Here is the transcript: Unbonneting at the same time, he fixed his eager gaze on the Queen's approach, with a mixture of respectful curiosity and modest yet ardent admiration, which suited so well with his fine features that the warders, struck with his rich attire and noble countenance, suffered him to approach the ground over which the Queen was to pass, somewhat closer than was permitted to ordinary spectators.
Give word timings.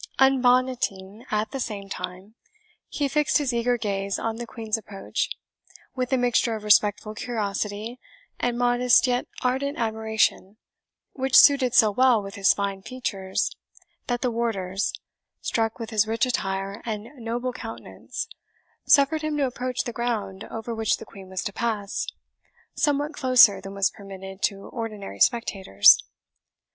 Unbonneting 0.17 1.25
at 1.29 1.51
the 1.51 1.59
same 1.59 1.87
time, 1.87 2.33
he 2.89 3.07
fixed 3.07 3.37
his 3.37 3.53
eager 3.53 3.77
gaze 3.77 4.17
on 4.17 4.37
the 4.37 4.47
Queen's 4.47 4.75
approach, 4.75 5.29
with 5.93 6.11
a 6.11 6.17
mixture 6.17 6.55
of 6.55 6.63
respectful 6.63 7.13
curiosity 7.13 7.99
and 8.39 8.57
modest 8.57 9.05
yet 9.05 9.27
ardent 9.43 9.77
admiration, 9.77 10.57
which 11.13 11.37
suited 11.37 11.75
so 11.75 11.91
well 11.91 12.19
with 12.23 12.33
his 12.33 12.51
fine 12.51 12.81
features 12.81 13.55
that 14.07 14.21
the 14.21 14.31
warders, 14.31 14.91
struck 15.39 15.77
with 15.77 15.91
his 15.91 16.07
rich 16.07 16.25
attire 16.25 16.81
and 16.83 17.09
noble 17.23 17.53
countenance, 17.53 18.27
suffered 18.87 19.21
him 19.21 19.37
to 19.37 19.45
approach 19.45 19.83
the 19.83 19.93
ground 19.93 20.45
over 20.45 20.73
which 20.73 20.97
the 20.97 21.05
Queen 21.05 21.29
was 21.29 21.43
to 21.43 21.53
pass, 21.53 22.07
somewhat 22.73 23.13
closer 23.13 23.61
than 23.61 23.75
was 23.75 23.91
permitted 23.91 24.41
to 24.41 24.65
ordinary 24.69 25.19
spectators. 25.19 25.99